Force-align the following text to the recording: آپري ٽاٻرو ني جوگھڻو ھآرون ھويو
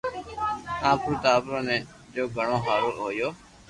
آپري 0.91 1.15
ٽاٻرو 1.23 1.59
ني 1.67 1.77
جوگھڻو 2.13 2.57
ھآرون 2.65 2.95
ھويو 3.01 3.29